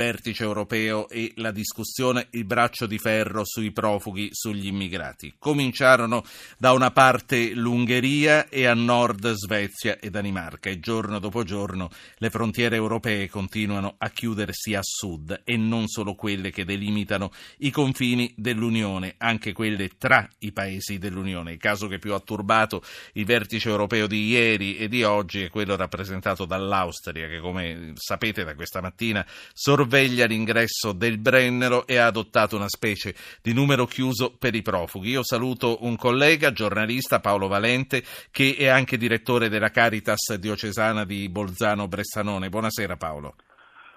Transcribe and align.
vertice 0.00 0.44
europeo 0.44 1.10
e 1.10 1.32
la 1.36 1.50
discussione 1.50 2.28
il 2.30 2.46
braccio 2.46 2.86
di 2.86 2.96
ferro 2.96 3.44
sui 3.44 3.70
profughi, 3.70 4.30
sugli 4.32 4.66
immigrati. 4.66 5.34
Cominciarono 5.38 6.24
da 6.56 6.72
una 6.72 6.90
parte 6.90 7.52
l'Ungheria 7.52 8.48
e 8.48 8.64
a 8.64 8.72
nord 8.72 9.30
Svezia 9.32 9.98
e 9.98 10.08
Danimarca 10.08 10.70
e 10.70 10.80
giorno 10.80 11.18
dopo 11.18 11.42
giorno 11.42 11.90
le 12.16 12.30
frontiere 12.30 12.76
europee 12.76 13.28
continuano 13.28 13.96
a 13.98 14.08
chiudersi 14.08 14.74
a 14.74 14.80
sud 14.82 15.42
e 15.44 15.58
non 15.58 15.86
solo 15.86 16.14
quelle 16.14 16.50
che 16.50 16.64
delimitano 16.64 17.30
i 17.58 17.70
confini 17.70 18.32
dell'Unione, 18.38 19.16
anche 19.18 19.52
quelle 19.52 19.90
tra 19.98 20.26
i 20.38 20.52
paesi 20.52 20.96
dell'Unione. 20.96 21.52
Il 21.52 21.58
caso 21.58 21.88
che 21.88 21.98
più 21.98 22.14
ha 22.14 22.20
turbato 22.20 22.82
il 23.12 23.26
vertice 23.26 23.68
europeo 23.68 24.06
di 24.06 24.28
ieri 24.28 24.78
e 24.78 24.88
di 24.88 25.02
oggi 25.02 25.42
è 25.42 25.50
quello 25.50 25.76
rappresentato 25.76 26.46
dall'Austria 26.46 27.28
che 27.28 27.38
come 27.38 27.92
sapete 27.96 28.44
da 28.44 28.54
questa 28.54 28.80
mattina 28.80 29.26
sorveglia 29.52 29.88
sorveglia 29.90 30.26
l'ingresso 30.26 30.92
del 30.92 31.18
Brennero 31.18 31.84
e 31.84 31.96
ha 31.96 32.06
adottato 32.06 32.54
una 32.54 32.68
specie 32.68 33.12
di 33.42 33.52
numero 33.52 33.86
chiuso 33.86 34.36
per 34.38 34.54
i 34.54 34.62
profughi. 34.62 35.10
Io 35.10 35.24
saluto 35.24 35.78
un 35.84 35.96
collega, 35.96 36.52
giornalista 36.52 37.18
Paolo 37.18 37.48
Valente, 37.48 38.02
che 38.30 38.54
è 38.56 38.68
anche 38.68 38.96
direttore 38.96 39.48
della 39.48 39.70
Caritas 39.70 40.36
diocesana 40.36 41.04
di 41.04 41.28
Bolzano 41.28 41.88
Bressanone. 41.88 42.48
Buonasera 42.48 42.96
Paolo. 42.96 43.34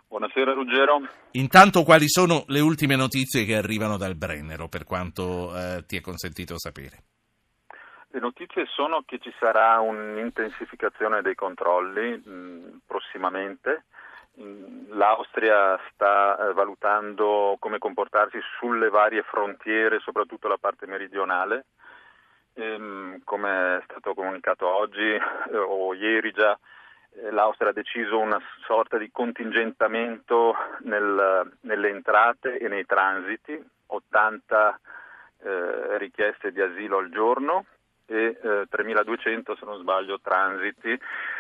Buonasera 0.07 0.53
Ruggero. 0.53 1.07
Intanto 1.34 1.84
quali 1.84 2.09
sono 2.09 2.43
le 2.48 2.59
ultime 2.59 2.95
notizie 2.95 3.45
che 3.45 3.55
arrivano 3.55 3.95
dal 3.95 4.15
Brennero, 4.15 4.67
per 4.67 4.85
quanto 4.85 5.55
eh, 5.55 5.84
ti 5.85 5.98
è 5.98 6.01
consentito 6.01 6.57
sapere? 6.57 7.03
Le 8.09 8.20
notizie 8.20 8.65
sono 8.67 9.03
che 9.05 9.20
ci 9.20 9.34
sarà 9.39 9.79
un'intensificazione 9.79 11.21
dei 11.21 11.35
controlli 11.35 12.17
mh, 12.17 12.81
prossimamente 12.85 13.85
L'Austria 14.35 15.79
sta 15.91 16.37
eh, 16.37 16.53
valutando 16.53 17.55
come 17.59 17.77
comportarsi 17.77 18.39
sulle 18.57 18.89
varie 18.89 19.21
frontiere, 19.23 19.99
soprattutto 19.99 20.48
la 20.48 20.57
parte 20.57 20.87
meridionale. 20.87 21.65
Ehm, 22.55 23.21
come 23.23 23.77
è 23.77 23.81
stato 23.84 24.13
comunicato 24.13 24.67
oggi 24.67 25.01
eh, 25.01 25.57
o 25.57 25.93
ieri 25.93 26.31
già, 26.31 26.57
eh, 27.15 27.31
l'Austria 27.31 27.70
ha 27.70 27.73
deciso 27.73 28.17
una 28.17 28.40
sorta 28.65 28.98
di 28.98 29.12
contingentamento 29.12 30.55
nel, 30.81 31.51
nelle 31.62 31.90
entrate 31.90 32.57
e 32.57 32.68
nei 32.68 32.85
transiti, 32.85 33.63
80 33.87 34.79
eh, 35.43 35.97
richieste 35.97 36.51
di 36.51 36.62
asilo 36.62 36.97
al 36.97 37.09
giorno 37.09 37.65
e 38.05 38.37
eh, 38.41 38.68
3.200 38.70 39.57
se 39.57 39.65
non 39.65 39.79
sbaglio 39.79 40.20
transiti. 40.21 40.99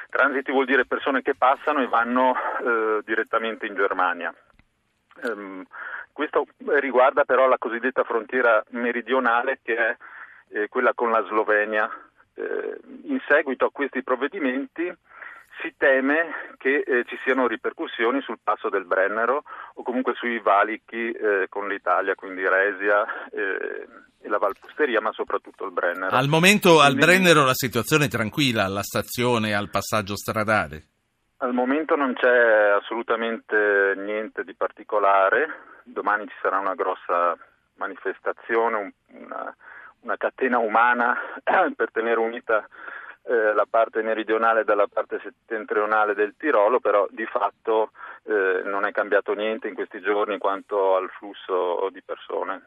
Transiti 0.09 0.51
vuol 0.51 0.65
dire 0.65 0.85
persone 0.85 1.21
che 1.21 1.35
passano 1.35 1.81
e 1.81 1.87
vanno 1.87 2.35
eh, 2.35 3.01
direttamente 3.05 3.65
in 3.65 3.75
Germania. 3.75 4.33
Um, 5.23 5.63
questo 6.11 6.47
riguarda 6.79 7.23
però 7.23 7.47
la 7.47 7.57
cosiddetta 7.57 8.03
frontiera 8.03 8.63
meridionale 8.69 9.59
che 9.61 9.75
è 9.75 9.97
eh, 10.49 10.67
quella 10.69 10.93
con 10.93 11.11
la 11.11 11.23
Slovenia. 11.27 11.89
Eh, 12.35 12.79
in 13.03 13.19
seguito 13.27 13.65
a 13.65 13.71
questi 13.71 14.01
provvedimenti 14.03 14.91
si 15.63 15.73
teme 15.77 16.53
che 16.57 16.83
eh, 16.85 17.05
ci 17.07 17.17
siano 17.23 17.47
ripercussioni 17.47 18.21
sul 18.21 18.39
passo 18.43 18.69
del 18.69 18.85
Brennero 18.85 19.43
o 19.75 19.83
comunque 19.83 20.13
sui 20.13 20.39
valichi 20.39 21.09
eh, 21.11 21.47
con 21.49 21.67
l'Italia, 21.67 22.13
quindi 22.13 22.47
Resia 22.47 23.05
eh, 23.31 23.87
e 24.21 24.29
la 24.29 24.37
Valpusteria, 24.37 25.01
ma 25.01 25.11
soprattutto 25.13 25.65
il 25.65 25.71
Brennero. 25.71 26.15
Al 26.15 26.27
momento 26.27 26.75
quindi, 26.75 26.87
al 26.87 26.95
Brennero 26.95 27.45
la 27.45 27.53
situazione 27.53 28.05
è 28.05 28.09
tranquilla, 28.09 28.65
alla 28.65 28.83
stazione, 28.83 29.53
al 29.53 29.69
passaggio 29.69 30.15
stradale? 30.15 30.87
Al 31.37 31.53
momento 31.53 31.95
non 31.95 32.13
c'è 32.13 32.69
assolutamente 32.69 33.93
niente 33.97 34.43
di 34.43 34.53
particolare, 34.53 35.81
domani 35.83 36.27
ci 36.27 36.35
sarà 36.41 36.59
una 36.59 36.75
grossa 36.75 37.37
manifestazione, 37.75 38.77
un, 38.77 38.91
una, 39.25 39.55
una 40.01 40.17
catena 40.17 40.59
umana 40.59 41.17
per 41.75 41.91
tenere 41.91 42.19
unita 42.19 42.65
eh, 43.25 43.53
la 43.53 43.65
parte 43.69 44.01
meridionale 44.01 44.63
dalla 44.63 44.87
parte 44.87 45.19
settentrionale 45.23 46.13
del 46.13 46.35
Tirolo, 46.37 46.79
però 46.79 47.07
di 47.09 47.25
fatto 47.25 47.91
eh, 48.23 48.61
non 48.65 48.85
è 48.85 48.91
cambiato 48.91 49.33
niente 49.33 49.67
in 49.67 49.75
questi 49.75 50.01
giorni 50.01 50.37
quanto 50.37 50.95
al 50.95 51.09
flusso 51.09 51.89
di 51.91 52.01
persone. 52.01 52.61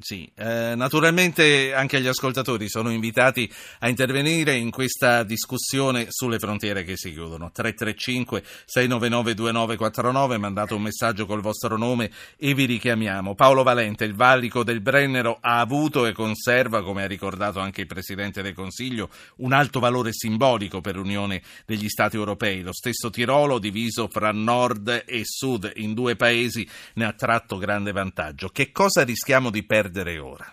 Sì, 0.00 0.26
eh, 0.36 0.72
naturalmente 0.74 1.74
anche 1.74 2.00
gli 2.00 2.06
ascoltatori 2.06 2.66
sono 2.66 2.90
invitati 2.90 3.46
a 3.80 3.90
intervenire 3.90 4.56
in 4.56 4.70
questa 4.70 5.22
discussione 5.22 6.06
sulle 6.08 6.38
frontiere 6.38 6.82
che 6.82 6.96
si 6.96 7.12
chiudono. 7.12 7.52
335-699-2949, 7.54 10.38
mandate 10.38 10.72
un 10.72 10.80
messaggio 10.80 11.26
col 11.26 11.42
vostro 11.42 11.76
nome 11.76 12.10
e 12.38 12.54
vi 12.54 12.64
richiamiamo. 12.64 13.34
Paolo 13.34 13.62
Valente, 13.62 14.04
il 14.04 14.14
valico 14.14 14.64
del 14.64 14.80
Brennero 14.80 15.36
ha 15.40 15.60
avuto 15.60 16.06
e 16.06 16.12
conserva, 16.12 16.82
come 16.82 17.02
ha 17.02 17.06
ricordato 17.06 17.60
anche 17.60 17.82
il 17.82 17.86
Presidente 17.86 18.40
del 18.40 18.54
Consiglio, 18.54 19.10
un 19.36 19.52
alto 19.52 19.78
valore 19.78 20.14
simbolico 20.14 20.80
per 20.80 20.96
l'Unione 20.96 21.42
degli 21.66 21.90
Stati 21.90 22.16
europei. 22.16 22.62
Lo 22.62 22.72
stesso 22.72 23.10
Tirolo, 23.10 23.58
diviso 23.58 24.08
fra 24.08 24.32
nord 24.32 25.04
e 25.06 25.20
sud 25.24 25.70
in 25.76 25.92
due 25.92 26.16
paesi, 26.16 26.66
ne 26.94 27.04
ha 27.04 27.12
tratto 27.12 27.58
grande 27.58 27.92
vantaggio. 27.92 28.48
Che 28.48 28.72
cosa 28.72 29.04
rischiamo 29.04 29.50
di 29.50 29.62
perdere? 29.62 29.81
Perdere 29.82 30.18
ora? 30.18 30.46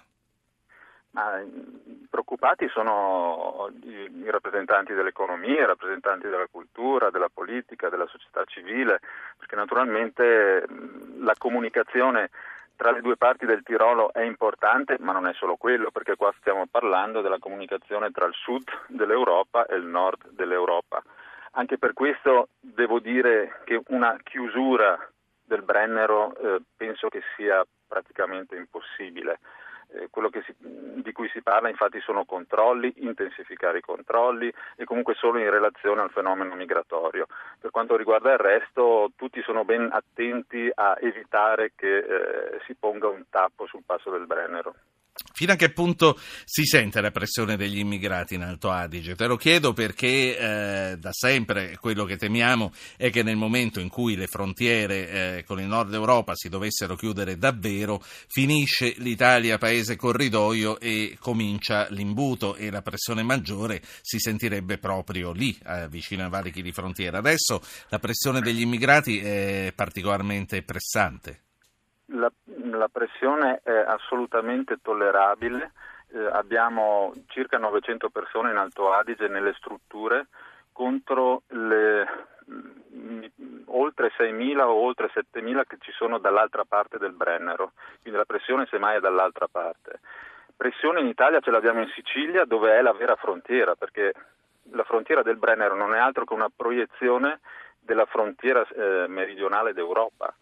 Ma, 1.11 1.41
preoccupati 2.09 2.67
sono 2.69 3.71
i 3.83 4.29
rappresentanti 4.29 4.93
dell'economia, 4.93 5.61
i 5.61 5.65
rappresentanti 5.65 6.27
della 6.27 6.47
cultura, 6.49 7.11
della 7.11 7.29
politica, 7.31 7.89
della 7.89 8.07
società 8.07 8.43
civile, 8.45 8.99
perché 9.37 9.55
naturalmente 9.55 10.65
la 11.19 11.35
comunicazione 11.37 12.29
tra 12.75 12.91
le 12.91 13.01
due 13.01 13.17
parti 13.17 13.45
del 13.45 13.61
Tirolo 13.61 14.11
è 14.13 14.21
importante, 14.21 14.97
ma 14.99 15.11
non 15.11 15.27
è 15.27 15.33
solo 15.33 15.57
quello, 15.57 15.91
perché 15.91 16.15
qua 16.15 16.33
stiamo 16.39 16.65
parlando 16.65 17.21
della 17.21 17.39
comunicazione 17.39 18.09
tra 18.11 18.25
il 18.25 18.33
sud 18.33 18.67
dell'Europa 18.87 19.65
e 19.65 19.75
il 19.75 19.85
nord 19.85 20.29
dell'Europa. 20.29 21.03
Anche 21.51 21.77
per 21.77 21.93
questo 21.93 22.49
devo 22.59 22.99
dire 22.99 23.61
che 23.65 23.81
una 23.87 24.17
chiusura 24.23 24.97
del 25.43 25.63
Brennero 25.63 26.35
eh, 26.35 26.61
penso 26.77 27.09
che 27.09 27.21
sia 27.35 27.65
praticamente 27.89 28.55
impossibile. 28.55 29.39
Eh, 29.91 30.07
quello 30.11 30.29
si, 30.45 30.53
di 30.59 31.11
cui 31.11 31.27
si 31.29 31.41
parla 31.41 31.67
infatti 31.67 31.99
sono 32.01 32.23
controlli, 32.23 32.93
intensificare 32.97 33.79
i 33.79 33.81
controlli 33.81 34.53
e 34.75 34.83
comunque 34.83 35.15
solo 35.15 35.39
in 35.39 35.49
relazione 35.49 36.01
al 36.01 36.11
fenomeno 36.11 36.53
migratorio. 36.53 37.25
Per 37.59 37.71
quanto 37.71 37.97
riguarda 37.97 38.31
il 38.31 38.37
resto 38.37 39.11
tutti 39.15 39.41
sono 39.41 39.65
ben 39.65 39.89
attenti 39.91 40.69
a 40.71 40.95
evitare 41.01 41.71
che 41.75 41.97
eh, 41.97 42.59
si 42.65 42.75
ponga 42.75 43.07
un 43.07 43.23
tappo 43.31 43.65
sul 43.65 43.83
passo 43.83 44.11
del 44.11 44.27
Brennero. 44.27 44.75
Fino 45.33 45.53
a 45.53 45.55
che 45.55 45.69
punto 45.69 46.19
si 46.43 46.65
sente 46.65 46.99
la 47.01 47.11
pressione 47.11 47.55
degli 47.55 47.79
immigrati 47.79 48.35
in 48.35 48.43
Alto 48.43 48.69
Adige? 48.69 49.15
Te 49.15 49.25
lo 49.25 49.37
chiedo 49.37 49.73
perché 49.73 50.37
eh, 50.37 50.97
da 50.97 51.11
sempre 51.13 51.77
quello 51.79 52.03
che 52.03 52.17
temiamo 52.17 52.73
è 52.97 53.09
che 53.09 53.23
nel 53.23 53.37
momento 53.37 53.79
in 53.79 53.87
cui 53.87 54.15
le 54.15 54.27
frontiere 54.27 55.37
eh, 55.37 55.43
con 55.45 55.59
il 55.59 55.67
nord 55.67 55.93
Europa 55.93 56.35
si 56.35 56.49
dovessero 56.49 56.95
chiudere 56.95 57.37
davvero, 57.37 58.03
finisce 58.03 58.95
l'Italia 58.97 59.57
paese 59.57 59.95
corridoio 59.95 60.79
e 60.79 61.17
comincia 61.19 61.87
l'imbuto 61.89 62.55
e 62.55 62.69
la 62.69 62.81
pressione 62.81 63.23
maggiore 63.23 63.81
si 64.01 64.19
sentirebbe 64.19 64.77
proprio 64.77 65.31
lì, 65.31 65.57
eh, 65.65 65.87
vicino 65.89 66.23
ai 66.23 66.29
valichi 66.29 66.61
di 66.61 66.71
frontiera. 66.71 67.19
Adesso 67.19 67.61
la 67.89 67.99
pressione 67.99 68.41
degli 68.41 68.61
immigrati 68.61 69.19
è 69.19 69.71
particolarmente 69.75 70.63
pressante. 70.63 71.48
La, 72.11 72.31
la 72.71 72.87
pressione 72.87 73.61
è 73.63 73.71
assolutamente 73.71 74.77
tollerabile, 74.81 75.71
eh, 76.11 76.25
abbiamo 76.25 77.13
circa 77.27 77.57
900 77.57 78.09
persone 78.09 78.51
in 78.51 78.57
Alto 78.57 78.91
Adige 78.91 79.27
nelle 79.27 79.53
strutture 79.53 80.27
contro 80.71 81.43
le 81.49 82.07
mm, 82.49 83.23
oltre 83.65 84.11
6.000 84.17 84.59
o 84.61 84.73
oltre 84.73 85.11
7.000 85.13 85.63
che 85.67 85.77
ci 85.79 85.91
sono 85.91 86.17
dall'altra 86.17 86.63
parte 86.65 86.97
del 86.97 87.11
Brennero, 87.11 87.73
quindi 88.01 88.17
la 88.17 88.25
pressione 88.25 88.65
semmai 88.69 88.97
è 88.97 88.99
dall'altra 88.99 89.47
parte. 89.47 89.99
Pressione 90.55 91.01
in 91.01 91.07
Italia 91.07 91.39
ce 91.41 91.51
l'abbiamo 91.51 91.81
in 91.81 91.91
Sicilia 91.93 92.45
dove 92.45 92.77
è 92.77 92.81
la 92.81 92.93
vera 92.93 93.15
frontiera, 93.15 93.75
perché 93.75 94.13
la 94.71 94.83
frontiera 94.83 95.21
del 95.21 95.37
Brennero 95.37 95.75
non 95.75 95.93
è 95.93 95.99
altro 95.99 96.25
che 96.25 96.33
una 96.33 96.49
proiezione 96.53 97.39
della 97.79 98.05
frontiera 98.05 98.65
eh, 98.67 99.05
meridionale 99.07 99.73
d'Europa 99.73 100.33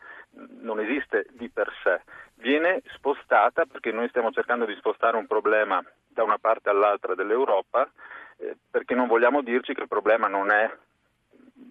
non 0.60 0.80
esiste 0.80 1.28
di 1.32 1.50
per 1.50 1.72
sé, 1.84 2.02
viene 2.36 2.82
spostata 2.94 3.66
perché 3.66 3.92
noi 3.92 4.08
stiamo 4.10 4.32
cercando 4.32 4.66
di 4.66 4.76
spostare 4.76 5.18
un 5.18 5.28
problema 5.28 5.84
da 6.08 6.24
una 6.24 6.38
parte 6.38 6.70
all'altra 6.70 7.16
dell'Europa 7.16 7.90
eh, 8.38 8.56
perché 8.70 8.96
non 8.96 9.08
vogliamo 9.08 9.42
dirci 9.42 9.74
che 9.74 9.82
il 9.82 9.88
problema 9.88 10.28
non 10.28 10.52
è 10.52 10.72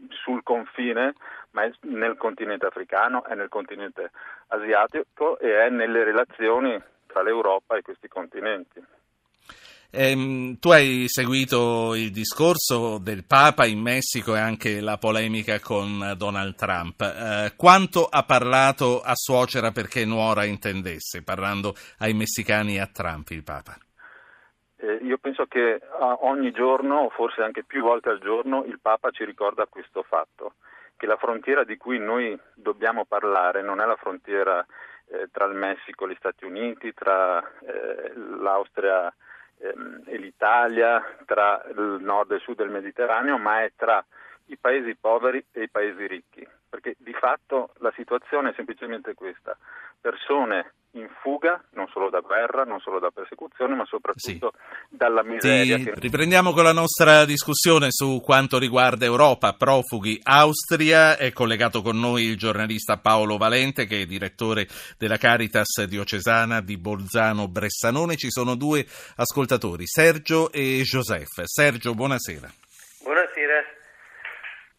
sul 0.08 0.42
confine, 0.42 1.14
ma 1.50 1.64
è 1.64 1.72
nel 1.82 2.16
continente 2.16 2.66
africano, 2.66 3.24
è 3.24 3.34
nel 3.34 3.48
continente 3.48 4.10
asiatico 4.48 5.38
e 5.38 5.64
è 5.64 5.68
nelle 5.68 6.04
relazioni 6.04 6.80
tra 7.06 7.22
l'Europa 7.22 7.76
e 7.76 7.82
questi 7.82 8.08
continenti. 8.08 8.82
Ehm, 9.90 10.58
tu 10.58 10.70
hai 10.70 11.04
seguito 11.06 11.94
il 11.94 12.10
discorso 12.10 12.98
del 12.98 13.24
Papa 13.24 13.66
in 13.66 13.80
Messico 13.80 14.34
e 14.34 14.38
anche 14.38 14.80
la 14.80 14.98
polemica 14.98 15.60
con 15.60 16.14
Donald 16.16 16.54
Trump. 16.54 17.00
Eh, 17.00 17.52
quanto 17.56 18.06
ha 18.06 18.24
parlato 18.24 19.00
a 19.00 19.14
suocera 19.14 19.70
perché 19.70 20.04
Nuora 20.04 20.44
intendesse, 20.44 21.22
parlando 21.22 21.74
ai 21.98 22.14
messicani 22.14 22.76
e 22.76 22.80
a 22.80 22.90
Trump 22.92 23.30
il 23.30 23.42
Papa? 23.42 23.76
Eh, 24.78 24.98
io 25.02 25.18
penso 25.18 25.46
che 25.46 25.80
ogni 26.20 26.50
giorno, 26.52 26.98
o 26.98 27.08
forse 27.10 27.42
anche 27.42 27.64
più 27.64 27.82
volte 27.82 28.10
al 28.10 28.20
giorno, 28.20 28.64
il 28.64 28.78
Papa 28.80 29.10
ci 29.10 29.24
ricorda 29.24 29.66
questo 29.66 30.02
fatto, 30.02 30.54
che 30.96 31.06
la 31.06 31.16
frontiera 31.16 31.64
di 31.64 31.76
cui 31.76 31.98
noi 31.98 32.38
dobbiamo 32.54 33.04
parlare 33.04 33.62
non 33.62 33.80
è 33.80 33.86
la 33.86 33.96
frontiera 33.96 34.64
eh, 35.08 35.28
tra 35.30 35.46
il 35.46 35.54
Messico 35.54 36.04
e 36.04 36.10
gli 36.10 36.16
Stati 36.18 36.44
Uniti, 36.44 36.92
tra 36.92 37.38
eh, 37.38 38.12
l'Austria 38.14 39.12
e 39.58 40.18
l'Italia, 40.18 41.02
tra 41.24 41.64
il 41.68 41.98
nord 42.00 42.32
e 42.32 42.34
il 42.36 42.40
sud 42.40 42.56
del 42.56 42.70
Mediterraneo, 42.70 43.38
ma 43.38 43.62
è 43.62 43.72
tra 43.76 44.04
i 44.46 44.56
paesi 44.56 44.94
poveri 44.96 45.44
e 45.52 45.62
i 45.64 45.68
paesi 45.68 46.06
ricchi, 46.06 46.46
perché 46.68 46.94
di 46.98 47.12
fatto 47.12 47.70
la 47.78 47.92
situazione 47.96 48.50
è 48.50 48.54
semplicemente 48.54 49.14
questa, 49.14 49.56
persone 50.00 50.74
in 50.96 51.08
fuga 51.20 51.62
non 51.72 51.88
solo 51.92 52.10
da 52.10 52.20
guerra, 52.20 52.64
non 52.64 52.80
solo 52.80 52.98
da 52.98 53.10
persecuzione, 53.10 53.74
ma 53.74 53.84
soprattutto 53.84 54.52
sì. 54.54 54.96
dalla 54.96 55.22
miseria. 55.22 55.76
Sì, 55.76 55.92
riprendiamo 55.94 56.52
con 56.52 56.64
la 56.64 56.72
nostra 56.72 57.24
discussione 57.24 57.88
su 57.90 58.20
quanto 58.24 58.58
riguarda 58.58 59.04
Europa, 59.04 59.52
profughi, 59.52 60.18
Austria. 60.22 61.16
È 61.16 61.32
collegato 61.32 61.82
con 61.82 61.98
noi 61.98 62.24
il 62.24 62.36
giornalista 62.36 62.96
Paolo 62.96 63.36
Valente, 63.36 63.86
che 63.86 64.02
è 64.02 64.06
direttore 64.06 64.66
della 64.98 65.18
Caritas 65.18 65.84
diocesana 65.84 66.60
di 66.60 66.76
Bolzano 66.78 67.48
Bressanone. 67.48 68.16
Ci 68.16 68.30
sono 68.30 68.54
due 68.54 68.84
ascoltatori, 69.16 69.86
Sergio 69.86 70.50
e 70.50 70.80
Joseph. 70.82 71.42
Sergio, 71.44 71.94
buonasera. 71.94 72.48
Buonasera. 73.02 73.74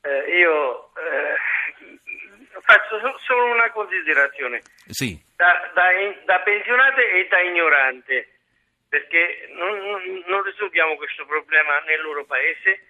Eh, 0.02 0.40
io 0.40 0.92
faccio 2.68 3.00
solo 3.26 3.46
una 3.54 3.72
considerazione. 3.72 4.62
Sì. 4.88 5.18
Da, 5.38 5.72
da, 5.74 5.88
da 6.26 6.40
pensionate 6.42 7.12
e 7.14 7.28
da 7.28 7.40
ignorante, 7.40 8.28
perché 8.90 9.48
non, 9.54 9.78
non, 9.80 10.24
non, 10.26 10.44
risolviamo 10.44 10.98
questo 10.98 11.26
problema 11.26 11.80
nel 11.86 12.02
loro 12.02 12.26
paese, 12.26 12.84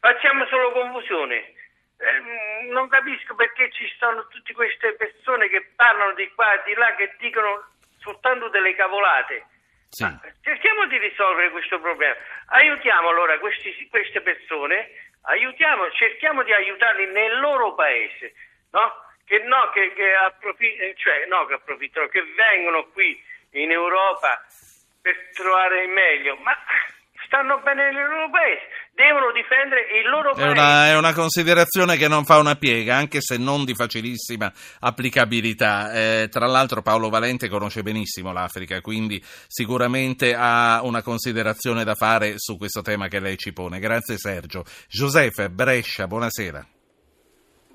facciamo 0.00 0.46
solo 0.46 0.72
confusione. 0.72 1.52
Eh, 2.00 2.68
non 2.70 2.88
capisco 2.88 3.34
perché 3.34 3.70
ci 3.72 3.92
sono 3.98 4.26
tutte 4.28 4.52
queste 4.54 4.94
persone 4.94 5.48
che 5.48 5.72
parlano 5.76 6.14
di 6.14 6.30
qua 6.32 6.54
e 6.54 6.62
di 6.64 6.74
là, 6.74 6.94
che 6.94 7.14
dicono 7.18 7.66
soltanto 7.98 8.48
delle 8.48 8.74
cavolate. 8.74 9.44
Sì. 9.90 10.04
cerchiamo 10.42 10.86
di 10.86 10.98
risolvere 10.98 11.50
questo 11.50 11.80
problema. 11.80 12.14
Aiutiamo 12.46 13.08
allora 13.08 13.38
questi, 13.38 13.88
queste 13.90 14.20
persone, 14.20 14.88
aiutiamo, 15.22 15.90
cerchiamo 15.92 16.42
di 16.42 16.52
aiutarli 16.52 17.06
nel 17.06 17.40
loro 17.40 17.74
paese, 17.74 18.34
no? 18.70 19.06
Che 19.28 19.44
no, 19.44 19.68
che, 19.74 19.92
che, 19.92 20.14
approfitt- 20.24 20.96
cioè, 20.96 21.26
no, 21.28 21.44
che 21.44 21.54
approfittano, 21.54 22.08
che 22.08 22.24
vengono 22.34 22.88
qui 22.92 23.12
in 23.60 23.70
Europa 23.70 24.42
per 25.00 25.14
trovare 25.34 25.84
il 25.84 25.90
meglio, 25.90 26.36
ma 26.42 26.56
stanno 27.26 27.60
bene 27.62 27.92
nel 27.92 28.08
loro 28.08 28.30
paese, 28.30 28.62
devono 28.94 29.30
difendere 29.32 29.84
il 30.00 30.08
loro 30.08 30.32
paese. 30.32 30.48
È 30.48 30.50
una, 30.50 30.86
è 30.86 30.96
una 30.96 31.12
considerazione 31.12 31.98
che 31.98 32.08
non 32.08 32.24
fa 32.24 32.38
una 32.38 32.54
piega, 32.54 32.96
anche 32.96 33.20
se 33.20 33.36
non 33.36 33.66
di 33.66 33.74
facilissima 33.74 34.50
applicabilità. 34.80 35.92
Eh, 35.92 36.28
tra 36.30 36.46
l'altro 36.46 36.80
Paolo 36.80 37.10
Valente 37.10 37.48
conosce 37.48 37.82
benissimo 37.82 38.32
l'Africa, 38.32 38.80
quindi 38.80 39.22
sicuramente 39.46 40.34
ha 40.34 40.80
una 40.82 41.02
considerazione 41.02 41.84
da 41.84 41.94
fare 41.94 42.34
su 42.36 42.56
questo 42.56 42.80
tema 42.80 43.08
che 43.08 43.20
lei 43.20 43.36
ci 43.36 43.52
pone. 43.52 43.78
Grazie 43.78 44.16
Sergio. 44.16 44.64
Giuseppe 44.88 45.50
Brescia, 45.50 46.06
buonasera. 46.06 46.77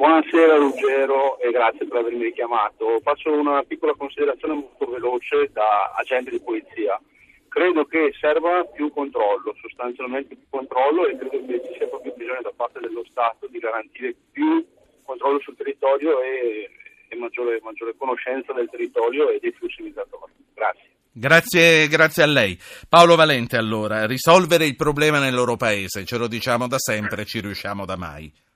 Buonasera 0.03 0.57
Ruggero 0.57 1.39
e 1.39 1.49
grazie 1.51 1.87
per 1.87 1.99
avermi 1.99 2.25
richiamato. 2.25 2.99
Faccio 3.01 3.31
una 3.31 3.63
piccola 3.63 3.93
considerazione 3.95 4.55
molto 4.55 4.85
veloce 4.91 5.49
da 5.53 5.93
agente 5.95 6.29
di 6.29 6.41
polizia. 6.41 6.99
Credo 7.47 7.85
che 7.85 8.11
serva 8.19 8.65
più 8.65 8.91
controllo, 8.91 9.55
sostanzialmente 9.61 10.35
più 10.35 10.45
controllo 10.49 11.07
e 11.07 11.15
credo 11.15 11.39
che 11.47 11.61
ci 11.63 11.77
sia 11.77 11.87
proprio 11.87 12.11
bisogno 12.17 12.41
da 12.41 12.51
parte 12.53 12.81
dello 12.81 13.05
Stato 13.09 13.47
di 13.47 13.59
garantire 13.59 14.13
più 14.33 14.67
controllo 15.05 15.39
sul 15.39 15.55
territorio 15.55 16.21
e, 16.21 16.69
e 17.07 17.15
maggiore, 17.15 17.61
maggiore 17.63 17.95
conoscenza 17.95 18.51
del 18.51 18.67
territorio 18.69 19.29
e 19.29 19.39
dei 19.39 19.53
flussi 19.53 19.83
migratori. 19.83 20.33
Grazie. 20.53 20.89
Grazie, 21.13 21.87
grazie, 21.87 22.23
a 22.23 22.27
lei. 22.27 22.59
Paolo 22.89 23.15
Valente, 23.15 23.55
allora, 23.55 24.05
risolvere 24.05 24.65
il 24.65 24.75
problema 24.75 25.19
nel 25.19 25.33
loro 25.33 25.55
paese, 25.55 26.03
ce 26.03 26.17
lo 26.17 26.27
diciamo 26.27 26.67
da 26.67 26.77
sempre, 26.77 27.23
ci 27.23 27.39
riusciamo 27.39 27.85
da 27.85 27.95
mai. 27.95 28.51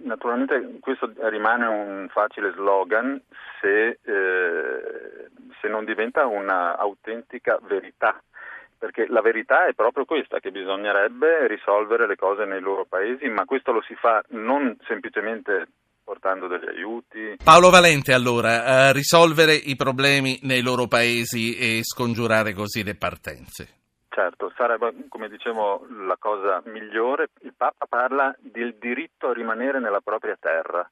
Naturalmente 0.00 0.78
questo 0.80 1.12
rimane 1.28 1.66
un 1.66 2.08
facile 2.10 2.52
slogan 2.52 3.20
se, 3.60 3.98
eh, 4.02 5.28
se 5.60 5.68
non 5.68 5.84
diventa 5.84 6.26
un'autentica 6.26 7.58
verità 7.62 8.20
perché 8.78 9.06
la 9.08 9.22
verità 9.22 9.66
è 9.66 9.72
proprio 9.72 10.04
questa, 10.04 10.38
che 10.38 10.50
bisognerebbe 10.50 11.46
risolvere 11.46 12.06
le 12.06 12.16
cose 12.16 12.44
nei 12.44 12.60
loro 12.60 12.84
paesi, 12.84 13.26
ma 13.28 13.44
questo 13.44 13.72
lo 13.72 13.82
si 13.82 13.94
fa 13.94 14.22
non 14.30 14.76
semplicemente 14.86 15.66
portando 16.04 16.46
degli 16.46 16.68
aiuti. 16.68 17.36
Paolo 17.42 17.70
Valente, 17.70 18.12
allora, 18.12 18.92
risolvere 18.92 19.54
i 19.54 19.74
problemi 19.76 20.38
nei 20.42 20.62
loro 20.62 20.86
paesi 20.86 21.56
e 21.56 21.82
scongiurare 21.82 22.52
così 22.52 22.84
le 22.84 22.94
partenze. 22.94 23.85
Certo, 24.16 24.50
sarebbe, 24.56 24.94
come 25.10 25.28
dicevo, 25.28 25.86
la 25.90 26.16
cosa 26.18 26.62
migliore. 26.64 27.28
Il 27.40 27.52
Papa 27.54 27.84
parla 27.84 28.34
del 28.38 28.76
diritto 28.76 29.28
a 29.28 29.34
rimanere 29.34 29.78
nella 29.78 30.00
propria 30.00 30.38
terra. 30.40 30.90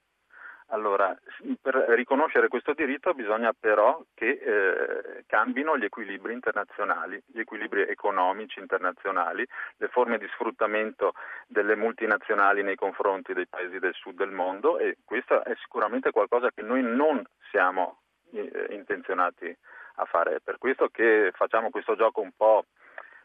Allora, 0.66 1.16
per 1.58 1.74
riconoscere 1.96 2.48
questo 2.48 2.74
diritto 2.74 3.14
bisogna 3.14 3.54
però 3.58 3.98
che 4.12 4.28
eh, 4.28 5.24
cambino 5.26 5.78
gli 5.78 5.84
equilibri 5.84 6.34
internazionali, 6.34 7.18
gli 7.24 7.38
equilibri 7.38 7.88
economici 7.88 8.60
internazionali, 8.60 9.42
le 9.78 9.88
forme 9.88 10.18
di 10.18 10.28
sfruttamento 10.34 11.14
delle 11.46 11.76
multinazionali 11.76 12.62
nei 12.62 12.76
confronti 12.76 13.32
dei 13.32 13.46
paesi 13.46 13.78
del 13.78 13.94
sud 13.94 14.16
del 14.16 14.32
mondo 14.32 14.76
e 14.76 14.98
questo 15.02 15.42
è 15.44 15.54
sicuramente 15.62 16.10
qualcosa 16.10 16.50
che 16.50 16.60
noi 16.60 16.82
non 16.82 17.24
siamo 17.50 18.00
eh, 18.32 18.66
intenzionati 18.68 19.56
a 19.94 20.04
fare. 20.04 20.34
È 20.34 20.40
per 20.44 20.58
questo 20.58 20.88
che 20.88 21.30
facciamo 21.32 21.70
questo 21.70 21.96
gioco 21.96 22.20
un 22.20 22.32
po' 22.36 22.66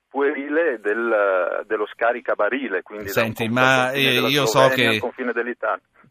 puerile 0.09 0.79
del, 0.81 1.63
dello 1.65 1.87
scaricabarile. 1.93 2.81
Quindi 2.81 3.09
Senti, 3.09 3.47
ma 3.47 3.93
io 3.93 4.45
so 4.45 4.67
che, 4.69 4.99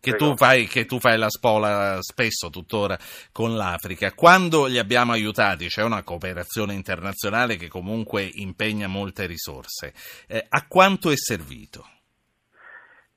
che, 0.00 0.12
tu 0.12 0.34
fai, 0.36 0.66
che, 0.66 0.84
tu 0.84 0.98
fai, 0.98 1.18
la 1.18 1.28
spola 1.28 1.98
spesso 2.00 2.48
tuttora 2.48 2.96
con 3.32 3.56
l'Africa. 3.56 4.12
Quando 4.12 4.66
li 4.66 4.78
abbiamo 4.78 5.12
aiutati, 5.12 5.66
c'è 5.66 5.82
una 5.82 6.02
cooperazione 6.02 6.74
internazionale 6.74 7.56
che 7.56 7.68
comunque 7.68 8.22
impegna 8.22 8.86
molte 8.86 9.26
risorse. 9.26 9.92
Eh, 10.28 10.44
a 10.48 10.64
quanto 10.66 11.10
è 11.10 11.16
servito? 11.16 11.84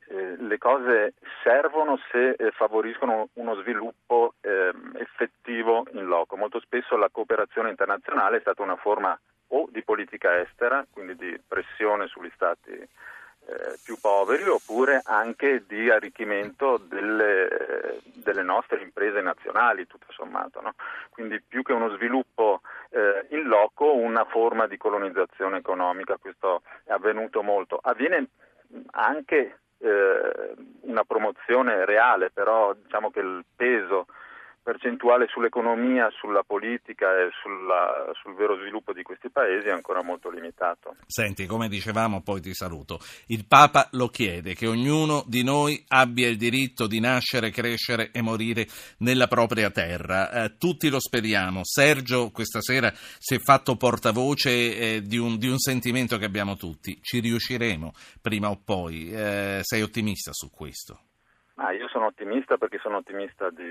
Eh, 0.10 0.36
le 0.38 0.58
cose 0.58 1.14
servono 1.44 1.98
se 2.12 2.32
eh, 2.32 2.52
favoriscono 2.52 3.30
uno 3.34 3.56
sviluppo 3.62 4.34
eh, 4.42 4.72
effettivo 5.00 5.86
in 5.94 6.06
loco. 6.06 6.36
Molto 6.36 6.60
spesso 6.60 6.98
la 6.98 7.10
cooperazione 7.10 7.70
internazionale 7.70 8.38
è 8.38 8.42
stata 8.42 8.62
una 8.62 8.76
forma 8.76 9.18
o 9.54 9.68
di 9.70 9.84
politica 9.84 10.40
estera, 10.40 10.86
quindi 10.92 11.16
di 11.16 11.40
pressione 11.46 12.08
sugli 12.08 12.32
stati 12.34 12.72
eh, 12.72 13.78
più 13.84 13.98
poveri, 14.00 14.48
oppure 14.48 15.02
anche 15.04 15.64
di 15.68 15.90
arricchimento 15.90 16.78
delle, 16.78 18.00
delle 18.14 18.44
nostre 18.44 18.82
imprese 18.82 19.22
nazionali, 19.22 19.88
tutto 19.88 20.06
sommato. 20.10 20.62
No? 20.62 20.74
Quindi 21.10 21.42
più 21.42 21.64
che 21.64 21.74
uno 21.74 21.90
sviluppo 21.96 22.62
eh, 22.90 23.26
in 23.30 23.44
loco, 23.44 23.94
una 23.94 24.26
forma 24.26 24.68
di 24.68 24.78
colonizzazione 24.78 25.58
economica, 25.58 26.18
questo 26.18 26.62
è 26.84 26.92
avvenuto 26.92 27.42
molto. 27.42 27.80
Avviene 27.82 28.28
anche 28.92 29.60
eh, 29.80 30.54
una 30.82 31.04
promozione 31.04 31.84
reale, 31.86 32.30
però 32.30 32.74
diciamo 32.74 33.10
che 33.12 33.20
il 33.20 33.44
peso 33.56 34.06
percentuale 34.64 35.28
sull'economia, 35.28 36.10
sulla 36.12 36.44
politica 36.44 37.08
e 37.20 37.30
sulla, 37.42 38.12
sul 38.22 38.36
vero 38.36 38.58
sviluppo 38.58 38.94
di 38.94 39.02
questi 39.02 39.30
paesi 39.30 39.68
è 39.68 39.72
ancora 39.72 40.04
molto 40.04 40.30
limitato. 40.30 40.96
Senti, 41.08 41.46
come 41.46 41.68
dicevamo, 41.68 42.22
poi 42.22 42.42
ti 42.42 42.54
saluto. 42.54 43.00
Il 43.28 43.46
Papa 43.48 43.88
lo 43.94 44.08
chiede 44.08 44.54
che 44.54 44.68
ognuno 44.68 45.24
di 45.26 45.44
noi 45.44 45.84
abbia 45.88 46.28
il 46.28 46.38
diritto 46.38 46.86
di 46.86 47.00
nascere, 47.00 47.50
crescere 47.50 48.12
e 48.12 48.22
morire 48.22 48.68
nella 49.00 49.28
propria 49.28 49.72
terra. 49.72 50.30
Eh, 50.30 50.58
tutti 50.58 50.90
lo 50.90 51.00
speriamo. 51.00 51.62
Sergio 51.64 52.30
questa 52.32 52.62
sera 52.62 52.92
si 52.94 53.36
è 53.36 53.40
fatto 53.40 53.76
portavoce 53.76 54.50
eh, 54.50 55.02
di, 55.02 55.18
un, 55.18 55.38
di, 55.38 55.48
un, 55.48 55.58
sentimento 55.58 56.18
che 56.18 56.26
abbiamo 56.26 56.56
tutti. 56.56 57.00
Ci 57.02 57.20
riusciremo 57.20 57.94
prima 58.22 58.50
o 58.50 58.62
poi. 58.64 59.12
Eh, 59.12 59.60
sei 59.62 59.82
ottimista 59.82 60.32
su 60.34 60.52
questo? 60.52 61.00
Ah, 61.56 61.74
io 61.74 61.88
sono 61.90 62.06
ottimista 62.08 62.58
perché 62.58 62.80
sono 62.80 62.98
ottimista 62.98 63.50
di 63.50 63.64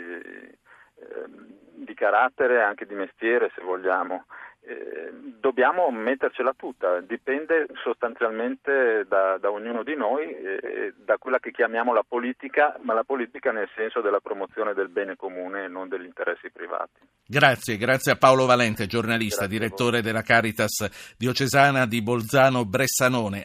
di 1.75 1.95
carattere 1.95 2.63
anche 2.63 2.87
di 2.87 2.95
mestiere 2.95 3.51
se 3.55 3.63
vogliamo. 3.63 4.25
eh, 4.63 5.11
dobbiamo 5.41 5.91
mettercela 5.91 6.53
tutta, 6.57 7.01
dipende 7.01 7.67
sostanzialmente 7.83 9.05
da, 9.09 9.39
da 9.39 9.51
ognuno 9.51 9.83
di 9.83 9.97
noi, 9.97 10.31
eh, 10.31 10.93
da 10.97 11.17
quella 11.17 11.39
che 11.39 11.51
chiamiamo 11.51 11.95
la 11.95 12.05
politica, 12.07 12.79
ma 12.83 12.93
la 12.93 13.05
politica 13.05 13.53
nel 13.53 13.69
senso 13.75 14.01
della 14.01 14.21
promozione 14.21 14.75
del 14.75 14.89
bene 14.89 15.17
comune 15.17 15.65
e 15.65 15.69
non 15.69 15.89
degli 15.89 16.05
interessi 16.05 16.51
privati. 16.51 17.01
Grazie, 17.27 17.77
grazie 17.79 18.13
a 18.13 18.17
Paolo 18.17 18.45
Valente, 18.45 18.87
giornalista, 18.87 19.47
grazie 19.47 19.59
direttore 19.59 20.03
della 20.03 20.23
Caritas 20.23 21.15
diocesana 21.17 21.87
di 21.87 22.03
Bolzano 22.03 22.65
Bressanone. 22.65 23.39